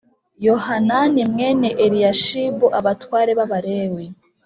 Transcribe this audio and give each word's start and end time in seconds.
Yohanani 0.47 1.21
mwene 1.31 1.69
Eliyashibu 1.85 2.65
Abatware 2.79 3.31
b’Abalewi 3.39 4.05